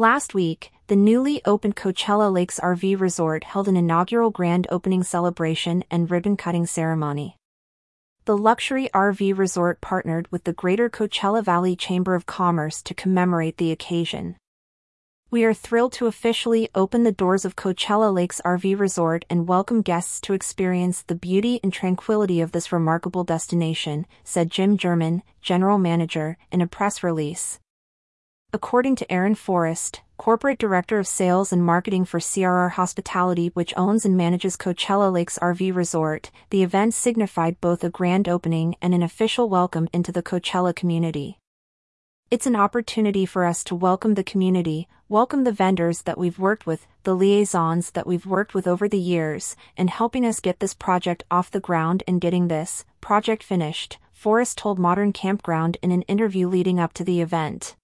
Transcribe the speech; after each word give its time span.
Last 0.00 0.32
week, 0.32 0.70
the 0.86 0.94
newly 0.94 1.44
opened 1.44 1.74
Coachella 1.74 2.32
Lakes 2.32 2.60
RV 2.60 3.00
Resort 3.00 3.42
held 3.42 3.66
an 3.66 3.76
inaugural 3.76 4.30
grand 4.30 4.68
opening 4.70 5.02
celebration 5.02 5.82
and 5.90 6.08
ribbon 6.08 6.36
cutting 6.36 6.66
ceremony. 6.66 7.36
The 8.24 8.38
luxury 8.38 8.88
RV 8.94 9.36
resort 9.36 9.80
partnered 9.80 10.30
with 10.30 10.44
the 10.44 10.52
Greater 10.52 10.88
Coachella 10.88 11.42
Valley 11.42 11.74
Chamber 11.74 12.14
of 12.14 12.26
Commerce 12.26 12.80
to 12.82 12.94
commemorate 12.94 13.56
the 13.56 13.72
occasion. 13.72 14.36
We 15.32 15.42
are 15.42 15.52
thrilled 15.52 15.94
to 15.94 16.06
officially 16.06 16.68
open 16.76 17.02
the 17.02 17.10
doors 17.10 17.44
of 17.44 17.56
Coachella 17.56 18.14
Lakes 18.14 18.40
RV 18.44 18.78
Resort 18.78 19.24
and 19.28 19.48
welcome 19.48 19.82
guests 19.82 20.20
to 20.20 20.32
experience 20.32 21.02
the 21.02 21.16
beauty 21.16 21.58
and 21.64 21.72
tranquility 21.72 22.40
of 22.40 22.52
this 22.52 22.70
remarkable 22.70 23.24
destination, 23.24 24.06
said 24.22 24.48
Jim 24.48 24.76
German, 24.76 25.24
general 25.42 25.76
manager, 25.76 26.38
in 26.52 26.60
a 26.60 26.68
press 26.68 27.02
release. 27.02 27.58
According 28.50 28.96
to 28.96 29.12
Aaron 29.12 29.34
Forrest, 29.34 30.00
Corporate 30.16 30.58
Director 30.58 30.98
of 30.98 31.06
Sales 31.06 31.52
and 31.52 31.62
Marketing 31.62 32.06
for 32.06 32.18
CRR 32.18 32.70
Hospitality, 32.70 33.48
which 33.52 33.74
owns 33.76 34.06
and 34.06 34.16
manages 34.16 34.56
Coachella 34.56 35.12
Lakes 35.12 35.38
RV 35.42 35.74
Resort, 35.74 36.30
the 36.48 36.62
event 36.62 36.94
signified 36.94 37.60
both 37.60 37.84
a 37.84 37.90
grand 37.90 38.26
opening 38.26 38.74
and 38.80 38.94
an 38.94 39.02
official 39.02 39.50
welcome 39.50 39.86
into 39.92 40.12
the 40.12 40.22
Coachella 40.22 40.74
community. 40.74 41.38
It's 42.30 42.46
an 42.46 42.56
opportunity 42.56 43.26
for 43.26 43.44
us 43.44 43.62
to 43.64 43.74
welcome 43.74 44.14
the 44.14 44.24
community, 44.24 44.88
welcome 45.10 45.44
the 45.44 45.52
vendors 45.52 46.00
that 46.02 46.16
we've 46.16 46.38
worked 46.38 46.64
with, 46.64 46.86
the 47.02 47.14
liaisons 47.14 47.90
that 47.90 48.06
we've 48.06 48.24
worked 48.24 48.54
with 48.54 48.66
over 48.66 48.88
the 48.88 48.96
years, 48.96 49.56
and 49.76 49.90
helping 49.90 50.24
us 50.24 50.40
get 50.40 50.60
this 50.60 50.72
project 50.72 51.22
off 51.30 51.50
the 51.50 51.60
ground 51.60 52.02
and 52.08 52.18
getting 52.18 52.48
this 52.48 52.86
project 53.02 53.42
finished, 53.42 53.98
Forrest 54.10 54.56
told 54.56 54.78
Modern 54.78 55.12
Campground 55.12 55.76
in 55.82 55.90
an 55.90 56.00
interview 56.02 56.48
leading 56.48 56.80
up 56.80 56.94
to 56.94 57.04
the 57.04 57.20
event. 57.20 57.76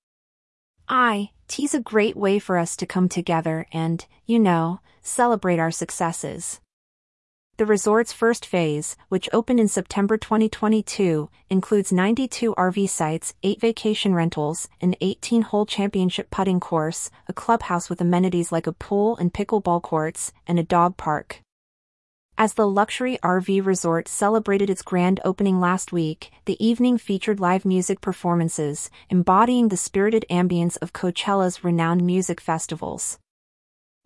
I, 0.88 1.30
tea's 1.48 1.74
a 1.74 1.80
great 1.80 2.16
way 2.16 2.38
for 2.38 2.58
us 2.58 2.76
to 2.76 2.86
come 2.86 3.08
together 3.08 3.66
and, 3.72 4.04
you 4.26 4.38
know, 4.38 4.80
celebrate 5.00 5.58
our 5.58 5.70
successes. 5.70 6.60
The 7.56 7.66
resort's 7.66 8.12
first 8.12 8.44
phase, 8.44 8.96
which 9.08 9.28
opened 9.32 9.60
in 9.60 9.68
September 9.68 10.16
2022, 10.16 11.30
includes 11.48 11.92
92 11.92 12.52
RV 12.56 12.88
sites, 12.88 13.34
8 13.44 13.60
vacation 13.60 14.12
rentals, 14.12 14.68
an 14.80 14.96
18-hole 15.00 15.66
championship 15.66 16.30
putting 16.30 16.58
course, 16.58 17.10
a 17.28 17.32
clubhouse 17.32 17.88
with 17.88 18.00
amenities 18.00 18.50
like 18.50 18.66
a 18.66 18.72
pool 18.72 19.16
and 19.16 19.32
pickleball 19.32 19.80
courts, 19.82 20.32
and 20.48 20.58
a 20.58 20.64
dog 20.64 20.96
park. 20.96 21.40
As 22.36 22.54
the 22.54 22.66
luxury 22.66 23.16
RV 23.22 23.64
resort 23.64 24.08
celebrated 24.08 24.68
its 24.68 24.82
grand 24.82 25.20
opening 25.24 25.60
last 25.60 25.92
week, 25.92 26.32
the 26.46 26.62
evening 26.64 26.98
featured 26.98 27.38
live 27.38 27.64
music 27.64 28.00
performances, 28.00 28.90
embodying 29.08 29.68
the 29.68 29.76
spirited 29.76 30.24
ambience 30.28 30.76
of 30.82 30.92
Coachella's 30.92 31.62
renowned 31.62 32.04
music 32.04 32.40
festivals. 32.40 33.20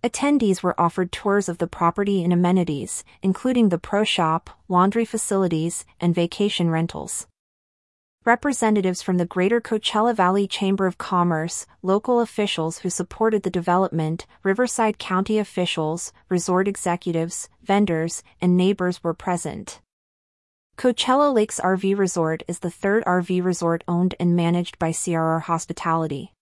Attendees 0.05 0.63
were 0.63 0.79
offered 0.79 1.11
tours 1.11 1.49
of 1.49 1.57
the 1.57 1.67
property 1.67 2.23
and 2.23 2.33
amenities, 2.33 3.03
including 3.23 3.71
the 3.71 3.79
pro 3.79 4.05
shop, 4.05 4.51
laundry 4.69 5.07
facilities, 5.07 5.87
and 5.99 6.15
vacation 6.15 6.69
rentals 6.69 7.27
representatives 8.29 9.01
from 9.01 9.17
the 9.17 9.25
Greater 9.25 9.59
Coachella 9.59 10.15
Valley 10.15 10.47
Chamber 10.47 10.87
of 10.87 10.99
Commerce, 10.99 11.65
local 11.81 12.21
officials 12.21 12.81
who 12.81 12.91
supported 12.91 13.43
the 13.43 13.49
development, 13.49 14.27
Riverside 14.43 14.99
County 14.99 15.39
officials, 15.39 16.13
resort 16.29 16.69
executives, 16.69 17.49
vendors, 17.63 18.23
and 18.39 18.55
neighbors 18.55 19.03
were 19.03 19.15
present. 19.15 19.81
Coachella 20.77 21.33
Lakes 21.33 21.59
RV 21.59 21.97
Resort 21.97 22.43
is 22.47 22.59
the 22.59 22.71
third 22.71 23.03
RV 23.07 23.43
resort 23.43 23.83
owned 23.89 24.15
and 24.21 24.37
managed 24.37 24.79
by 24.79 24.91
CRR 24.91 25.45
Hospitality. 25.45 26.35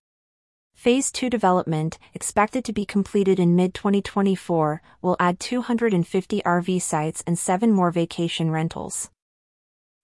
Phase 0.74 1.12
2 1.12 1.30
development, 1.30 2.00
expected 2.14 2.64
to 2.64 2.72
be 2.72 2.84
completed 2.84 3.38
in 3.38 3.54
mid 3.54 3.74
2024, 3.74 4.82
will 5.02 5.16
add 5.20 5.38
250 5.38 6.42
RV 6.42 6.82
sites 6.82 7.22
and 7.28 7.38
7 7.38 7.70
more 7.70 7.92
vacation 7.92 8.50
rentals. 8.50 9.08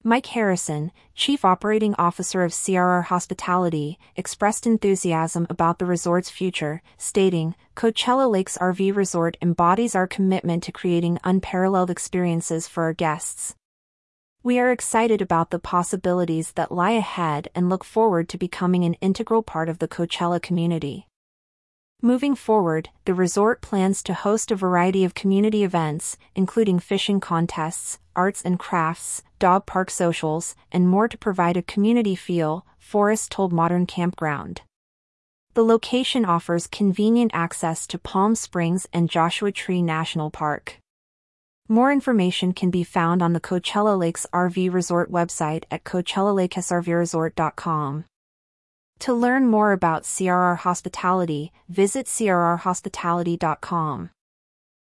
Mike 0.04 0.26
Harrison, 0.26 0.90
Chief 1.14 1.44
Operating 1.44 1.94
Officer 1.94 2.42
of 2.42 2.50
CRR 2.50 3.04
Hospitality, 3.04 4.00
expressed 4.16 4.66
enthusiasm 4.66 5.46
about 5.48 5.78
the 5.78 5.86
resort's 5.86 6.28
future, 6.28 6.82
stating, 6.96 7.54
Coachella 7.76 8.28
Lakes 8.28 8.58
RV 8.58 8.96
Resort 8.96 9.36
embodies 9.40 9.94
our 9.94 10.08
commitment 10.08 10.64
to 10.64 10.72
creating 10.72 11.20
unparalleled 11.22 11.88
experiences 11.88 12.66
for 12.66 12.82
our 12.82 12.92
guests. 12.92 13.54
We 14.42 14.58
are 14.58 14.72
excited 14.72 15.22
about 15.22 15.50
the 15.52 15.60
possibilities 15.60 16.50
that 16.56 16.72
lie 16.72 16.98
ahead 16.98 17.46
and 17.54 17.68
look 17.68 17.84
forward 17.84 18.28
to 18.30 18.38
becoming 18.38 18.82
an 18.82 18.94
integral 18.94 19.44
part 19.44 19.68
of 19.68 19.78
the 19.78 19.86
Coachella 19.86 20.42
community. 20.42 21.06
Moving 22.04 22.34
forward, 22.34 22.88
the 23.04 23.14
resort 23.14 23.60
plans 23.60 24.02
to 24.02 24.12
host 24.12 24.50
a 24.50 24.56
variety 24.56 25.04
of 25.04 25.14
community 25.14 25.62
events, 25.62 26.16
including 26.34 26.80
fishing 26.80 27.20
contests, 27.20 28.00
arts 28.16 28.42
and 28.42 28.58
crafts, 28.58 29.22
dog 29.38 29.66
park 29.66 29.88
socials, 29.88 30.56
and 30.72 30.88
more 30.88 31.06
to 31.06 31.16
provide 31.16 31.56
a 31.56 31.62
community 31.62 32.16
feel, 32.16 32.66
Forrest 32.76 33.30
told 33.30 33.52
Modern 33.52 33.86
Campground. 33.86 34.62
The 35.54 35.64
location 35.64 36.24
offers 36.24 36.66
convenient 36.66 37.30
access 37.34 37.86
to 37.86 38.00
Palm 38.00 38.34
Springs 38.34 38.88
and 38.92 39.08
Joshua 39.08 39.52
Tree 39.52 39.80
National 39.80 40.28
Park. 40.28 40.78
More 41.68 41.92
information 41.92 42.52
can 42.52 42.70
be 42.70 42.82
found 42.82 43.22
on 43.22 43.32
the 43.32 43.40
Coachella 43.40 43.96
Lakes 43.96 44.26
RV 44.32 44.72
Resort 44.72 45.12
website 45.12 45.62
at 45.70 45.84
coachellalakesrvresort.com. 45.84 48.04
To 49.02 49.12
learn 49.12 49.48
more 49.48 49.72
about 49.72 50.04
CRR 50.04 50.58
Hospitality, 50.58 51.50
visit 51.68 52.06
crrhospitality.com. 52.06 54.10